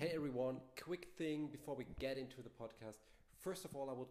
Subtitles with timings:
[0.00, 3.00] Hey everyone, quick thing before we get into the podcast.
[3.38, 4.08] First of all, I would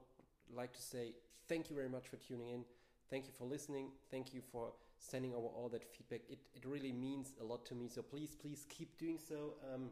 [0.55, 1.13] like to say
[1.47, 2.63] thank you very much for tuning in.
[3.09, 3.87] Thank you for listening.
[4.11, 6.21] Thank you for sending over all that feedback.
[6.29, 7.87] It, it really means a lot to me.
[7.87, 9.55] So please, please keep doing so.
[9.73, 9.89] Um,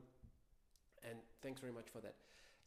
[1.04, 2.14] and thanks very much for that.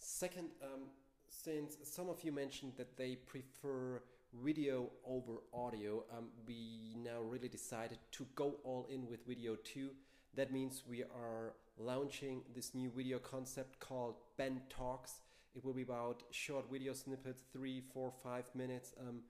[0.01, 0.89] Second, um,
[1.29, 4.03] since some of you mentioned that they prefer
[4.43, 9.91] video over audio, um, we now really decided to go all in with video too.
[10.35, 15.21] That means we are launching this new video concept called Ben Talks.
[15.57, 19.23] It will be about short video snippets, three, four, five minutes um,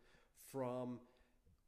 [0.53, 0.99] from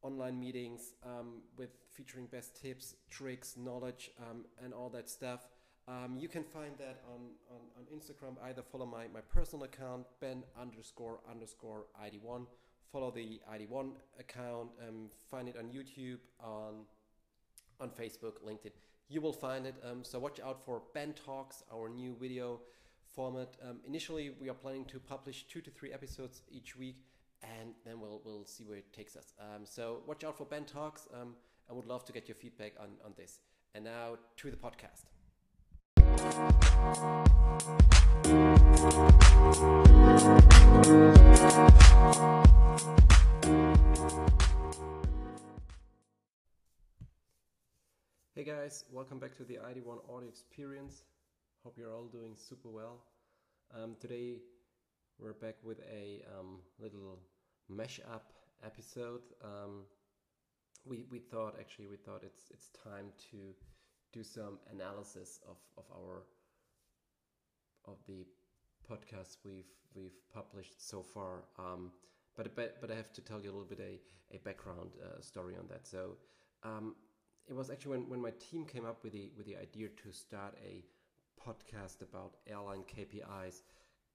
[0.02, 5.46] online meetings um, with featuring best tips, tricks, knowledge, um, and all that stuff.
[5.88, 8.36] Um, you can find that on, on, on, Instagram.
[8.44, 12.46] Either follow my, my personal account, Ben underscore underscore ID1.
[12.92, 14.69] Follow the ID1 account.
[14.86, 16.84] Um, find it on YouTube, on
[17.80, 18.70] on Facebook, LinkedIn
[19.09, 19.74] you will find it.
[19.84, 22.61] Um, so watch out for Ben Talks, our new video
[23.15, 23.56] format.
[23.62, 27.05] Um, initially, we are planning to publish two to three episodes each week,
[27.42, 29.33] and then we'll we'll see where it takes us.
[29.39, 31.06] Um, so watch out for Ben Talks.
[31.12, 31.34] Um,
[31.70, 33.41] I would love to get your feedback on on this.
[33.75, 35.06] And now to the podcast.
[48.34, 51.02] Hey guys, welcome back to the ID1 Audio Experience.
[51.62, 53.05] Hope you're all doing super well.
[53.77, 54.38] Um, today
[55.19, 57.19] we're back with a um, little
[57.69, 58.33] mesh up
[58.64, 59.20] episode.
[59.44, 59.83] Um,
[60.86, 63.36] we, we thought actually we thought it's it's time to
[64.14, 66.22] do some analysis of, of our
[67.84, 68.25] of the
[68.91, 71.44] podcasts we've we've published so far.
[71.58, 71.91] Um,
[72.34, 75.20] but but but I have to tell you a little bit a a background uh,
[75.20, 75.86] story on that.
[75.86, 76.16] So
[76.62, 76.94] um,
[77.48, 80.12] it was actually when, when my team came up with the with the idea to
[80.12, 80.84] start a
[81.40, 83.62] podcast about airline KPIs,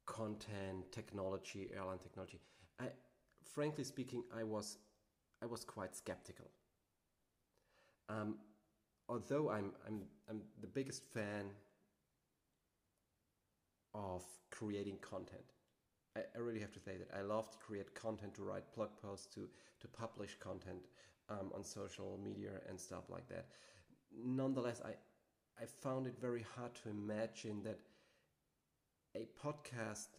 [0.05, 2.39] content, technology, airline technology.
[2.79, 2.85] I,
[3.43, 4.77] frankly speaking, I was
[5.41, 6.49] I was quite skeptical.
[8.09, 8.35] Um,
[9.09, 11.49] although I'm I'm I'm the biggest fan
[13.93, 15.53] of creating content.
[16.15, 18.89] I, I really have to say that I love to create content, to write blog
[19.01, 19.49] posts, to
[19.81, 20.87] to publish content
[21.29, 23.45] um, on social media and stuff like that.
[24.25, 24.95] Nonetheless, I
[25.61, 27.79] I found it very hard to imagine that
[29.15, 30.09] a podcast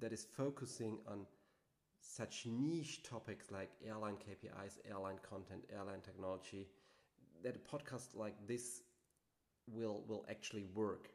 [0.00, 1.26] that is focusing on
[2.00, 6.68] such niche topics like airline KPIs, airline content, airline technology,
[7.42, 8.82] that a podcast like this
[9.66, 11.08] will will actually work.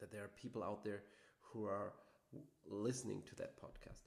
[0.00, 1.02] That there are people out there
[1.40, 1.92] who are
[2.68, 4.02] listening to that podcast.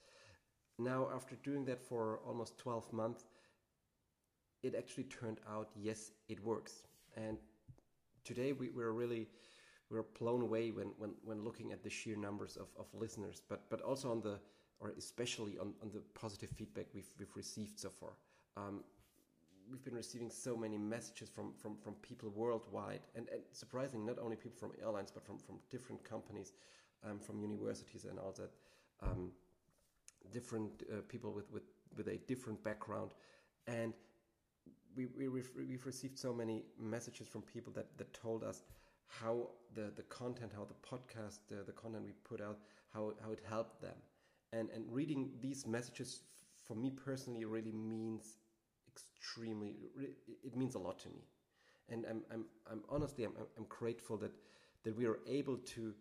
[0.80, 3.26] Now, after doing that for almost 12 months,
[4.64, 6.84] it actually turned out yes it works.
[7.16, 7.38] And
[8.24, 9.28] today we, we're really
[9.90, 13.70] we're blown away when, when, when looking at the sheer numbers of, of listeners but
[13.70, 14.40] but also on the
[14.80, 18.10] or especially on, on the positive feedback we've, we've received so far.
[18.58, 18.84] Um,
[19.70, 24.18] we've been receiving so many messages from, from, from people worldwide and, and surprisingly not
[24.20, 26.54] only people from airlines but from, from different companies
[27.08, 28.52] um, from universities and all that.
[29.02, 29.32] Um,
[30.32, 31.64] different uh, people with, with,
[31.96, 33.12] with a different background.
[33.68, 33.94] And
[34.96, 38.64] we, we we've received so many messages from people that, that told us
[39.08, 42.58] how the, the content, how the podcast, the, the content we put out,
[42.94, 43.96] how, how it helped them.
[44.52, 46.22] And, and reading these messages
[46.68, 48.38] for me personally really means
[48.88, 49.76] extremely,
[50.44, 51.26] it means a lot to me.
[51.90, 54.32] And I'm, I'm, I'm honestly, I'm, I'm grateful that,
[54.84, 55.94] that we are able to,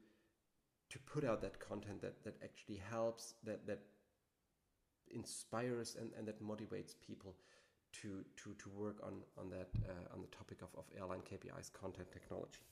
[0.91, 3.81] to put out that content that, that actually helps, that, that
[5.11, 7.35] inspires and, and that motivates people
[8.01, 11.73] to to to work on on that uh, on the topic of, of airline KPIs
[11.73, 12.65] content technology.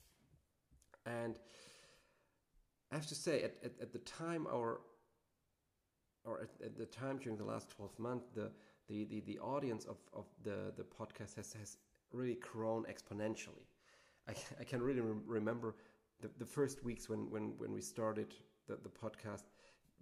[1.07, 1.37] And
[2.93, 4.81] I have to say, at, at, at the time, our
[6.25, 8.51] or at, at, the time during the last 12 months, the
[8.91, 11.77] the, the, the audience of, of the, the podcast has, has
[12.13, 13.67] really grown exponentially.
[14.29, 15.77] I, I can really re remember
[16.21, 18.35] the, the first weeks when, when, when we started
[18.67, 19.45] the, the podcast,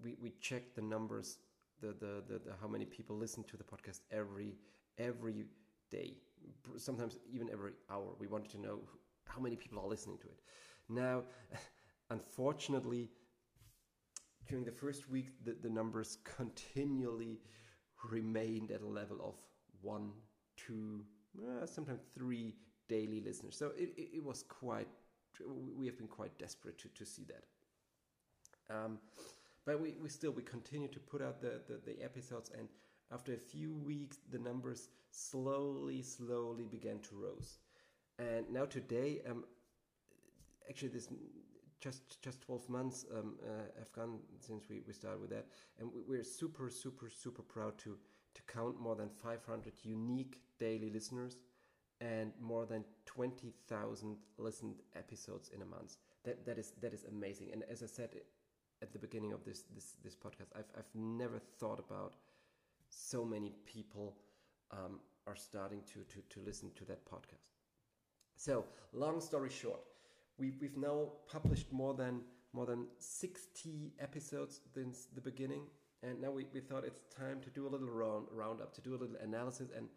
[0.02, 1.38] we, we checked the numbers,
[1.80, 4.56] the, the, the, the how many people listen to the podcast every
[4.98, 5.44] every
[5.90, 6.14] day,
[6.76, 8.14] sometimes even every hour.
[8.18, 8.80] We wanted to know
[9.26, 10.40] how many people are listening to it.
[10.88, 11.24] Now,
[12.10, 13.10] unfortunately,
[14.48, 17.38] during the first week, the, the numbers continually
[18.10, 19.34] remained at a level of
[19.82, 20.10] one,
[20.56, 21.04] two,
[21.38, 22.54] uh, sometimes three
[22.88, 23.56] daily listeners.
[23.56, 24.88] So it, it, it, was quite,
[25.76, 28.74] we have been quite desperate to, to see that.
[28.74, 28.98] Um,
[29.66, 32.68] but we, we still, we continue to put out the, the, the episodes and
[33.12, 37.58] after a few weeks, the numbers slowly, slowly began to rise.
[38.18, 39.44] And now today, um,
[40.68, 41.08] actually, this
[41.80, 45.46] just just 12 months um, uh, have gone since we, we started with that
[45.78, 47.96] and we, we're super super super proud to
[48.34, 51.36] to count more than 500 unique daily listeners
[52.00, 57.50] and more than 20,000 listened episodes in a month that that is that is amazing
[57.52, 58.10] and as i said
[58.82, 62.14] at the beginning of this this this podcast i've i've never thought about
[62.98, 64.16] so many people
[64.70, 67.48] um, are starting to, to to listen to that podcast.
[68.36, 69.80] So long story short
[70.38, 72.20] we, we've now published more than
[72.54, 75.62] more than 60 episodes since the beginning
[76.02, 78.94] and now we, we thought it's time to do a little round roundup to do
[78.94, 79.88] a little analysis and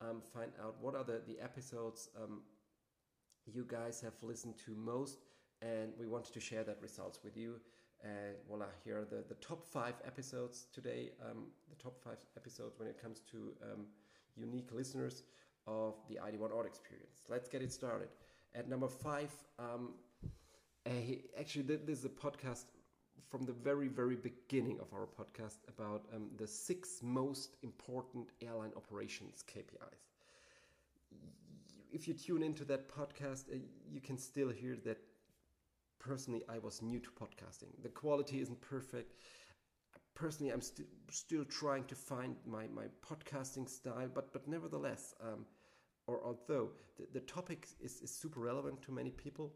[0.00, 2.42] um, find out what are the, the episodes um,
[3.46, 5.18] you guys have listened to most
[5.62, 7.54] and we wanted to share that results with you
[8.02, 11.10] and voila here are the, the top five episodes today.
[11.24, 13.86] Um, the top five episodes when it comes to um,
[14.36, 15.22] unique listeners
[15.66, 17.24] of the id1 Audio experience.
[17.28, 18.08] Let's get it started.
[18.54, 19.94] At number five, um,
[21.38, 22.64] actually, this is a podcast
[23.28, 28.72] from the very, very beginning of our podcast about um, the six most important airline
[28.76, 30.06] operations KPIs.
[31.92, 33.58] If you tune into that podcast, uh,
[33.90, 34.98] you can still hear that
[36.06, 37.70] personally I was new to podcasting.
[37.82, 39.14] The quality isn't perfect.
[40.14, 45.44] Personally, I'm st- still trying to find my, my podcasting style, but, but nevertheless, um,
[46.06, 49.52] or although the, the topic is, is super relevant to many people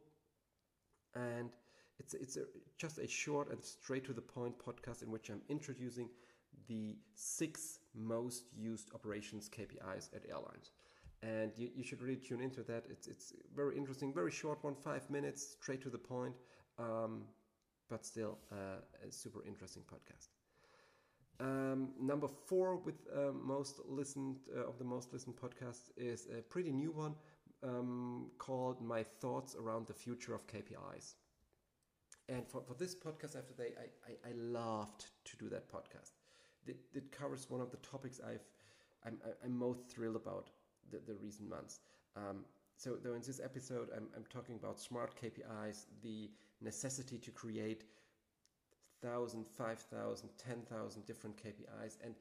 [1.14, 1.50] and
[1.98, 2.44] it's, it's a,
[2.78, 6.08] just a short and straight to the point podcast in which I'm introducing
[6.68, 10.72] the six most used operations KPIs at airlines.
[11.22, 12.84] And you, you should really tune into that.
[12.88, 16.34] It's, it's very interesting, very short one, five minutes, straight to the point,
[16.78, 17.24] um,
[17.90, 20.28] but still uh, a super interesting podcast.
[21.40, 26.42] Um, number four with uh, most listened uh, of the most listened podcasts is a
[26.42, 27.14] pretty new one
[27.62, 31.14] um, called "My Thoughts Around the Future of KPIs."
[32.28, 36.12] And for, for this podcast after today, I, I, I loved to do that podcast.
[36.66, 38.44] It, it covers one of the topics I've
[39.04, 40.50] I'm, I'm most thrilled about
[40.90, 41.80] the, the recent months.
[42.16, 42.44] Um,
[42.76, 46.30] so, though in this episode, I'm, I'm talking about smart KPIs, the
[46.62, 47.84] necessity to create
[49.02, 52.14] 1,000, 5,000, 10,000 different KPIs, and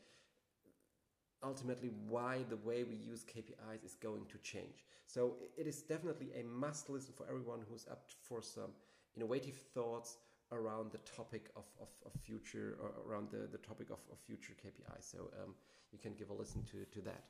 [1.43, 4.85] ultimately why the way we use KPIs is going to change.
[5.07, 8.71] So it is definitely a must listen for everyone who's up for some
[9.15, 10.17] innovative thoughts
[10.51, 14.53] around the topic of, of, of future or around the, the topic of, of future
[14.53, 15.11] KPIs.
[15.11, 15.53] So um,
[15.91, 17.23] you can give a listen to, to that.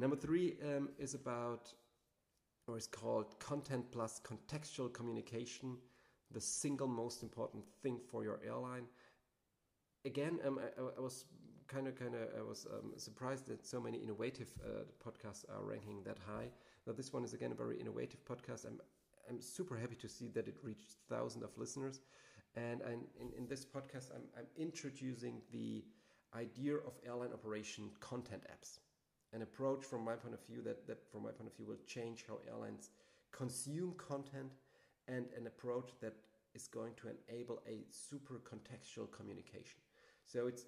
[0.00, 1.74] Number three um, is about
[2.66, 5.76] or is called content plus contextual communication
[6.32, 8.84] the single most important thing for your airline.
[10.06, 11.26] Again, um, I, I, was
[11.66, 15.62] kind of kind of I was um, surprised that so many innovative uh, podcasts are
[15.62, 16.48] ranking that high.
[16.86, 18.64] Now this one is again a very innovative podcast.
[18.64, 18.80] I'm
[19.28, 22.00] I'm super happy to see that it reached thousands of listeners,
[22.56, 25.84] and I'm, in in this podcast I'm I'm introducing the
[26.34, 28.78] idea of airline operation content apps,
[29.32, 31.84] an approach from my point of view that that from my point of view will
[31.86, 32.90] change how airlines
[33.32, 34.52] consume content
[35.08, 36.14] and an approach that
[36.54, 39.78] is going to enable a super contextual communication.
[40.24, 40.64] So it's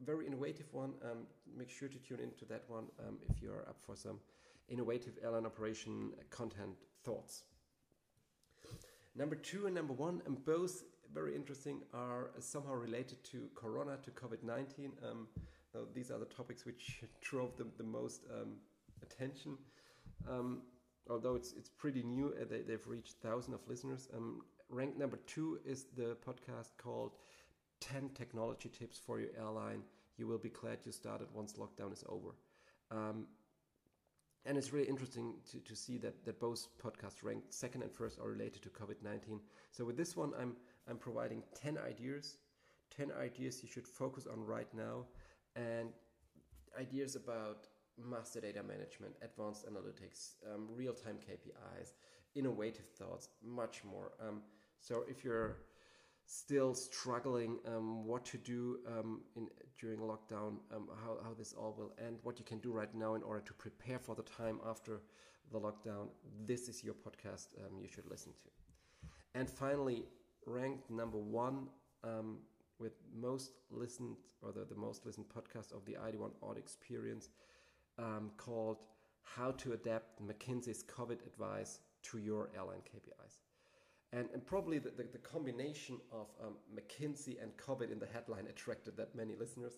[0.00, 0.92] a very innovative one.
[1.04, 1.26] Um,
[1.56, 4.18] make sure to tune into that one um, if you are up for some
[4.68, 7.44] innovative airline operation content thoughts.
[9.16, 14.10] Number two and number one, and both very interesting, are somehow related to Corona, to
[14.12, 14.92] COVID 19.
[15.02, 15.26] Um,
[15.94, 18.56] these are the topics which drove the, the most um,
[19.02, 19.56] attention.
[20.28, 20.62] Um,
[21.08, 24.08] although it's it's pretty new, uh, they, they've reached thousands of listeners.
[24.16, 27.12] Um, ranked number two is the podcast called
[27.80, 29.82] 10 Technology Tips for Your Airline.
[30.16, 32.34] You will be glad you started once lockdown is over.
[32.90, 33.26] Um,
[34.46, 38.18] and it's really interesting to, to see that, that both podcasts ranked second and first
[38.18, 39.40] are related to COVID 19.
[39.70, 40.56] So, with this one, I'm,
[40.88, 42.36] I'm providing 10 ideas,
[42.96, 45.04] 10 ideas you should focus on right now,
[45.56, 45.90] and
[46.78, 47.66] ideas about
[47.98, 51.92] master data management, advanced analytics, um, real time KPIs,
[52.34, 54.12] innovative thoughts, much more.
[54.20, 54.42] Um,
[54.80, 55.58] so if you're
[56.26, 61.74] still struggling um, what to do um, in during lockdown, um, how, how this all
[61.76, 64.60] will end, what you can do right now in order to prepare for the time
[64.68, 65.00] after
[65.52, 66.08] the lockdown,
[66.46, 69.08] this is your podcast um, you should listen to.
[69.34, 70.04] And finally,
[70.46, 71.66] ranked number one
[72.80, 77.28] with most listened or the, the most listened podcast of the ID1 Audio Experience
[77.98, 78.78] um, called
[79.22, 83.40] How to Adapt McKinsey's COVID Advice to Your Airline KPIs.
[84.12, 88.46] And, and probably the, the, the combination of um, McKinsey and COVID in the headline
[88.48, 89.74] attracted that many listeners.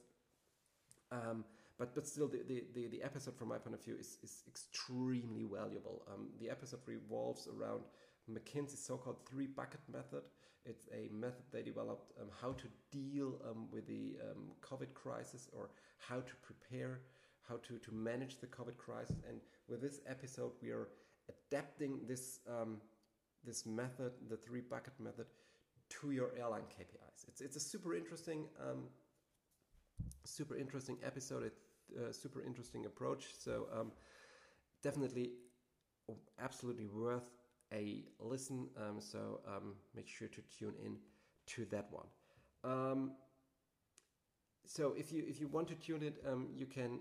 [1.11, 1.45] Um,
[1.79, 2.43] but, but still, the,
[2.75, 6.03] the, the, episode, from my point of view, is, is extremely valuable.
[6.11, 7.83] Um, the episode revolves around
[8.31, 10.23] McKinsey's so-called three bucket method.
[10.65, 15.49] It's a method they developed um, how to deal um, with the um, COVID crisis
[15.53, 17.01] or how to prepare,
[17.49, 19.17] how to, to manage the COVID crisis.
[19.29, 20.89] And with this episode, we are
[21.29, 22.77] adapting this um,
[23.45, 25.27] this method, the three bucket method,
[25.89, 27.27] to your airline KPIs.
[27.27, 28.85] It's it's a super interesting um,
[30.25, 31.45] super interesting episode.
[31.45, 31.61] It's
[32.01, 33.27] a uh, super interesting approach.
[33.37, 33.93] So um,
[34.83, 35.31] definitely,
[36.41, 37.29] absolutely worth
[37.73, 38.69] a listen.
[38.77, 40.97] Um, so um, make sure to tune in
[41.47, 42.07] to that one.
[42.65, 43.13] Um,
[44.65, 47.01] so if you if you want to tune it, um, you can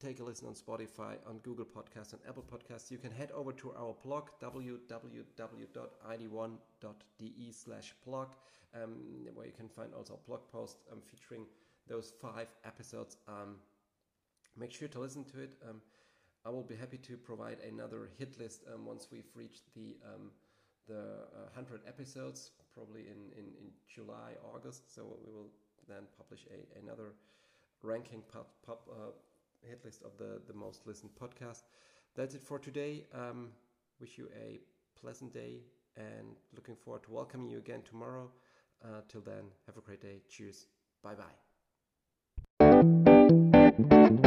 [0.00, 2.90] take a listen on Spotify, on Google Podcasts, and Apple Podcasts.
[2.90, 4.82] You can head over to our blog www.id1.de
[7.52, 8.28] slash blog,
[8.74, 8.96] um,
[9.34, 11.46] where you can find also a blog posts um, featuring
[11.88, 13.16] those five episodes.
[13.26, 13.56] Um,
[14.56, 15.56] make sure to listen to it.
[16.46, 20.30] I will be happy to provide another hit list um, once we've reached the um,
[20.86, 21.00] the
[21.34, 24.94] uh, 100 episodes, probably in, in, in July, August.
[24.94, 25.50] So we will
[25.88, 27.14] then publish a, another
[27.82, 29.10] ranking pop, pop, uh,
[29.68, 31.62] hit list of the, the most listened podcast.
[32.14, 33.04] That's it for today.
[33.12, 33.48] Um,
[34.00, 34.60] wish you a
[35.00, 35.62] pleasant day
[35.96, 38.30] and looking forward to welcoming you again tomorrow.
[38.84, 40.20] Uh, till then, have a great day.
[40.28, 40.66] Cheers.
[41.02, 41.16] Bye
[42.60, 44.26] bye.